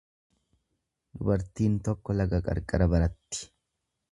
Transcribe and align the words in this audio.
Dubartiin 1.17 1.77
tokko 1.89 2.15
laga 2.21 2.41
qarqara 2.51 2.89
baratti. 2.95 3.47